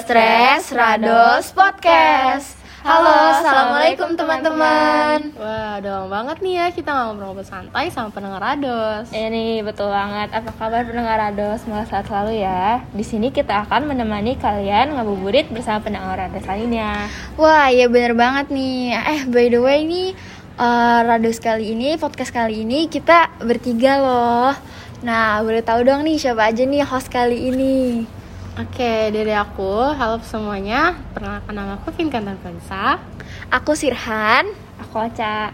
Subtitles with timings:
[0.00, 2.56] Stres Rados Podcast.
[2.80, 5.36] Halo, assalamualaikum teman-teman.
[5.36, 9.12] Wah, lama banget nih ya kita ngobrol-ngobrol santai sama pendengar Rados.
[9.12, 10.32] Ini betul banget.
[10.32, 11.60] Apa kabar pendengar Rados?
[11.68, 12.80] Semoga sehat selalu ya.
[12.96, 17.04] Di sini kita akan menemani kalian ngabuburit bersama pendengar Rados lainnya.
[17.36, 18.96] Wah, ya bener banget nih.
[18.96, 20.16] Eh, by the way nih,
[20.56, 24.56] uh, Rados kali ini, podcast kali ini kita bertiga loh.
[25.04, 28.08] Nah, boleh tahu dong nih siapa aja nih host kali ini?
[28.60, 30.92] Oke, dari aku, halo semuanya.
[31.16, 33.00] Perkenalkan nama aku Vinkan Tanfansa.
[33.48, 34.52] Aku Sirhan.
[34.84, 35.48] Aku Ocha.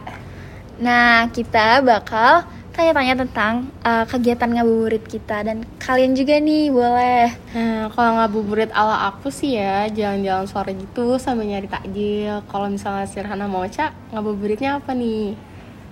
[0.82, 2.42] Nah, kita bakal
[2.74, 7.30] tanya-tanya tentang uh, kegiatan ngabuburit kita dan kalian juga nih boleh.
[7.54, 12.42] Nah, kalau ngabuburit ala aku sih ya, jalan-jalan sore gitu sambil nyari takjil.
[12.50, 15.38] Kalau misalnya Sirhan sama Ocha, ngabuburitnya apa nih?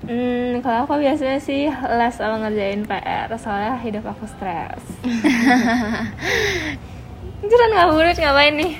[0.02, 4.82] Hmm, kalau aku biasanya sih les sama ngerjain PR, soalnya hidup aku stres.
[7.44, 8.74] Jalan ngabuburit ngapain nih?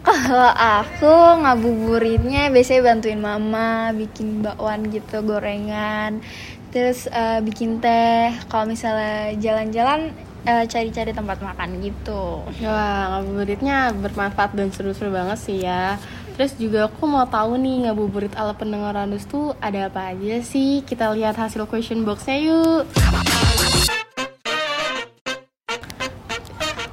[0.00, 6.20] Kalau aku ngabuburitnya biasanya bantuin mama bikin bakwan gitu gorengan,
[6.68, 8.32] terus uh, bikin teh.
[8.48, 10.12] Kalau misalnya jalan-jalan
[10.44, 12.44] uh, cari-cari tempat makan gitu.
[12.60, 15.96] Wah, ngabuburitnya bermanfaat dan seru-seru banget sih ya.
[16.36, 20.80] Terus juga aku mau tahu nih ngabuburit ala pendengar Randus tuh ada apa aja sih?
[20.84, 22.84] Kita lihat hasil question boxnya yuk.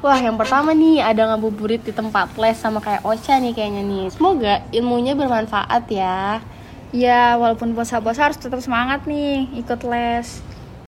[0.08, 4.08] Wah, yang pertama nih ada ngabuburit di tempat les sama kayak Ocha nih kayaknya nih.
[4.08, 6.40] Semoga ilmunya bermanfaat ya.
[6.96, 10.40] Ya, walaupun puasa-puasa harus tetap semangat nih ikut les.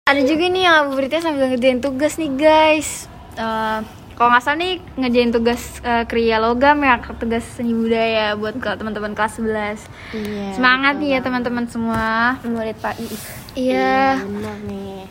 [0.04, 3.08] Ada juga nih yang ngabuburitnya sambil ngerjain tugas nih guys.
[3.40, 3.80] Uh,
[4.20, 8.68] kalau nggak salah nih ngerjain tugas uh, kriya logam ya, tugas seni budaya buat ke
[8.76, 9.80] teman-teman kelas 11.
[10.12, 10.60] Iya.
[10.60, 12.36] Semangat nih ya teman-teman semua.
[12.44, 13.00] Murid Pak.
[13.00, 13.16] Iya.
[13.56, 15.08] Iya, benar nih.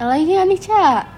[0.00, 1.17] Lagi nih, Ca.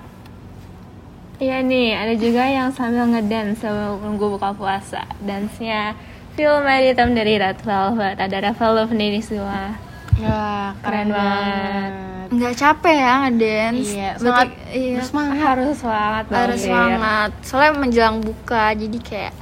[1.41, 5.09] Iya nih, ada juga yang sambil ngedance sambil nunggu buka puasa.
[5.19, 5.97] Dance-nya
[6.37, 8.21] Feel My Rhythm dari Red Velvet.
[8.21, 9.73] Ada Red Velvet nih semua.
[10.21, 11.93] Wah, Keren banget.
[12.31, 13.89] Nggak capek ya ngedance.
[13.89, 14.49] Iya, Berarti- semangat.
[14.77, 15.01] iya.
[15.01, 15.37] Semangat.
[15.41, 16.45] Harus semangat banget.
[16.45, 17.31] Harus semangat.
[17.41, 19.35] Soalnya menjelang buka, jadi kayak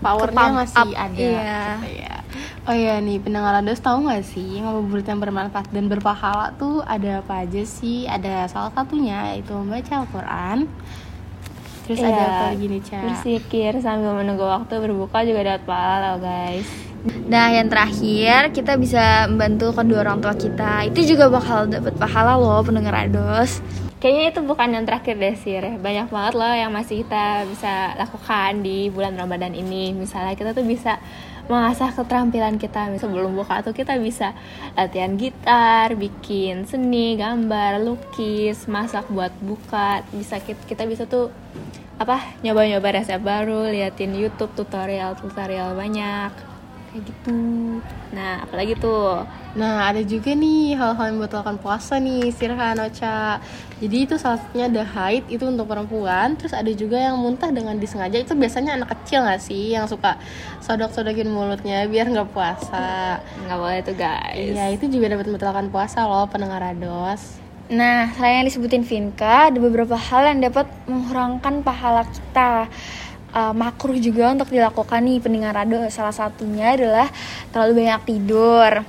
[0.00, 1.14] Powernya masih up, ada.
[1.14, 1.62] iya.
[1.78, 2.16] gitu ya.
[2.64, 7.22] Oh iya nih, pendengar Rados tahu nggak sih ngabuburit yang bermanfaat dan berpahala tuh ada
[7.22, 8.04] apa aja sih?
[8.04, 10.58] Ada salah satunya yaitu membaca Al-Quran.
[11.90, 12.30] Terus ada Iya.
[12.30, 12.98] apa lagi nih, Ca?
[13.02, 16.70] Bersikir sambil menunggu waktu berbuka juga dapat pahala loh guys.
[17.26, 20.86] Nah, yang terakhir kita bisa membantu kedua orang tua kita.
[20.86, 23.58] Itu juga bakal dapat pahala loh pendengar Ados.
[23.98, 25.76] Kayaknya itu bukan yang terakhir deh sih, Reh.
[25.76, 29.90] Banyak banget loh yang masih kita bisa lakukan di bulan Ramadan ini.
[29.90, 31.02] Misalnya kita tuh bisa
[31.50, 32.94] mengasah keterampilan kita.
[32.96, 34.32] Sebelum buka tuh kita bisa
[34.78, 40.06] latihan gitar, bikin seni, gambar, lukis, masak buat buka.
[40.14, 41.34] Bisa kita, kita bisa tuh
[42.00, 46.49] apa nyoba-nyoba resep baru, liatin YouTube tutorial-tutorial banyak
[46.90, 47.38] kayak gitu.
[48.12, 53.42] Nah, apalagi tuh Nah, ada juga nih hal-hal yang membatalkan puasa nih, Sirhan, Ocha.
[53.82, 57.74] Jadi itu salah satunya ada haid itu untuk perempuan, terus ada juga yang muntah dengan
[57.74, 58.22] disengaja.
[58.22, 60.22] Itu biasanya anak kecil nggak sih yang suka
[60.62, 63.18] sodok-sodokin mulutnya biar nggak puasa.
[63.42, 64.54] nggak boleh tuh guys.
[64.54, 67.42] Iya, itu juga dapat membatalkan puasa loh pendengar Rados.
[67.70, 72.70] Nah, selain yang disebutin Vinka, ada beberapa hal yang dapat menghurangkan pahala kita.
[73.30, 75.94] Uh, makruh juga untuk dilakukan nih pendengar Ados.
[75.94, 77.06] Salah satunya adalah
[77.54, 78.82] terlalu banyak tidur,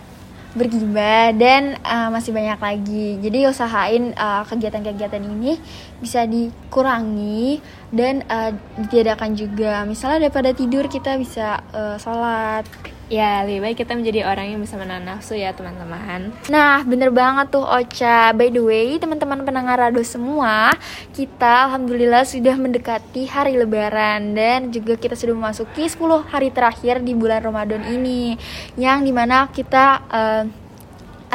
[0.57, 3.07] bergibah, dan uh, masih banyak lagi.
[3.22, 5.62] Jadi usahain uh, kegiatan-kegiatan ini
[6.01, 7.62] bisa dikurangi
[7.94, 8.50] dan uh,
[8.81, 9.85] ditiadakan juga.
[9.85, 12.66] Misalnya daripada tidur kita bisa uh, sholat,
[13.11, 16.31] Ya, lebih baik kita menjadi orang yang bisa menahan nafsu ya, teman-teman.
[16.47, 18.31] Nah, bener banget tuh Ocha.
[18.31, 20.72] By the way, teman-teman pendengar Rado semua,
[21.11, 27.11] kita alhamdulillah sudah mendekati hari lebaran dan juga kita sudah memasuki 10 hari terakhir di
[27.11, 28.39] bulan Ramadan ini.
[28.79, 30.44] Yang di mana kita eh,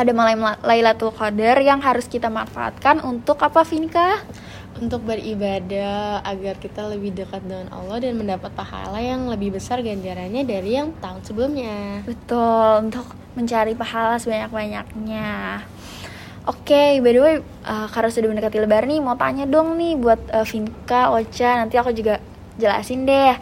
[0.00, 4.24] ada malam Lailatul Qadar yang harus kita manfaatkan untuk apa Vinka?
[4.76, 10.44] Untuk beribadah agar kita lebih dekat dengan Allah dan mendapat pahala yang lebih besar ganjarannya
[10.44, 12.04] dari yang tahun sebelumnya.
[12.04, 15.64] Betul, untuk mencari pahala sebanyak-banyaknya.
[16.46, 17.36] Oke, by the way,
[17.66, 21.74] uh, karena sudah mendekati lebaran nih, mau tanya dong nih buat uh, Vinka, Ocha, nanti
[21.74, 22.22] aku juga
[22.60, 23.34] jelasin deh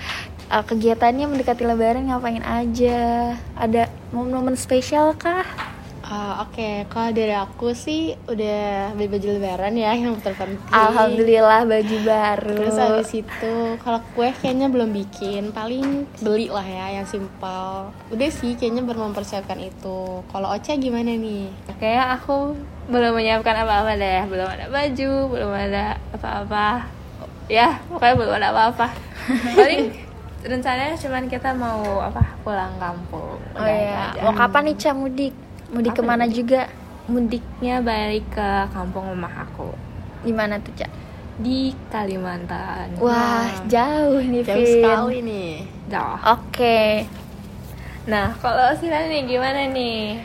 [0.51, 3.35] uh, kegiatannya mendekati lebaran ngapain aja.
[3.59, 5.74] Ada momen-momen spesial kah?
[6.05, 10.69] Ah, Oke, kalau dari aku sih udah beli baju lebaran ya yang terpenting.
[10.69, 12.56] Alhamdulillah baju baru.
[12.61, 17.89] Terus habis itu kalau kue kayaknya belum bikin, paling beli lah ya yang simpel.
[18.12, 20.21] Udah sih kayaknya baru mempersiapkan itu.
[20.29, 21.49] Kalau Ocha gimana nih?
[21.81, 22.53] Kayak aku
[22.93, 26.85] belum menyiapkan apa-apa deh, belum ada baju, belum ada apa-apa.
[27.49, 28.93] Ya, pokoknya belum ada apa-apa.
[29.57, 29.89] Paling
[30.45, 35.33] rencananya cuman kita mau apa pulang kampung Oh iya, mau kapan nih mudik?
[35.70, 36.37] Mudik Kapan ke mana mudik?
[36.37, 36.62] juga?
[37.05, 39.69] mudiknya balik ke kampung rumah aku
[40.22, 40.88] Gimana tuh Ca?
[41.34, 44.72] di Kalimantan Wah, jauh nih jauh Vin.
[44.72, 45.50] sekali nih
[45.87, 47.05] jauh Oke,
[48.05, 50.22] nah kalau Sila nih gimana nih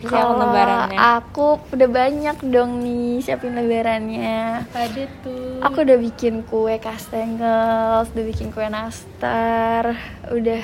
[0.00, 4.64] kalau lebarannya aku udah banyak dong nih siapin lebarannya.
[4.66, 9.92] ada tuh Aku udah bikin kue kastengel, udah bikin kue nastar,
[10.26, 10.62] udah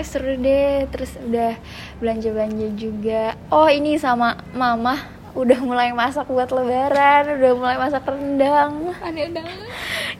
[0.00, 0.88] eh, seru deh.
[0.88, 1.52] Terus udah
[2.00, 3.36] belanja-belanja juga.
[3.48, 4.96] Oh ini sama mama
[5.30, 8.90] udah mulai masak buat lebaran, udah mulai masak rendang.
[8.98, 9.44] aneh udah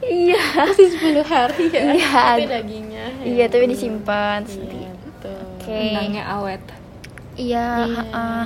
[0.00, 0.38] Iya.
[0.56, 2.22] masih 10 hari ya Iya.
[2.30, 4.40] tapi dagingnya Iya, ya tapi disimpan.
[4.46, 5.66] iya betul Oke.
[5.68, 6.62] rendangnya awet
[7.34, 7.68] Iya.
[7.84, 8.00] Iya.
[8.06, 8.44] heeh.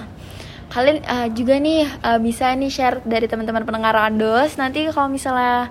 [0.67, 4.57] Kalian eh, juga nih eh, bisa nih share dari teman-teman pendengar Randos.
[4.57, 5.69] Nanti kalau misalnya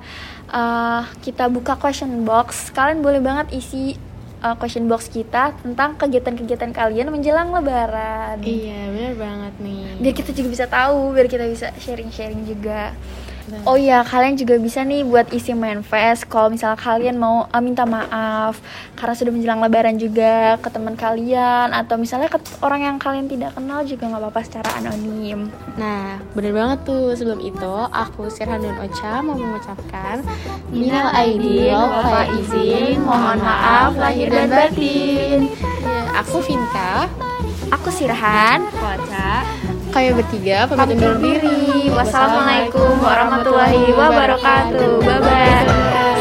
[0.47, 3.97] eh, kita buka question box, kalian boleh banget isi
[4.43, 8.43] eh, question box kita tentang kegiatan-kegiatan kalian menjelang Lebaran.
[8.43, 12.91] iya benar banget nih Biar kita juga bisa tahu, biar kita bisa sharing-sharing juga.
[13.67, 17.83] Oh iya, kalian juga bisa nih buat isi manifest kalau misalnya kalian mau eh, minta
[17.83, 18.63] maaf
[18.95, 23.51] karena sudah menjelang lebaran juga ke teman kalian atau misalnya ke orang yang kalian tidak
[23.51, 25.51] kenal juga nggak apa-apa secara anonim.
[25.75, 27.11] Nah, bener banget tuh.
[27.13, 30.23] Sebelum itu, aku Sirhan dan Ocha mau mengucapkan
[30.71, 35.51] Minal aidin wal faizin, mohon maaf lahir dan batin.
[36.13, 37.09] Aku Vinka,
[37.73, 38.69] Aku Sirhan.
[38.71, 41.93] kocak kami bertiga pamit undur diri.
[41.93, 45.05] Wassalamualaikum warahmatullahi wabarakatuh.
[45.05, 46.12] Bye bye.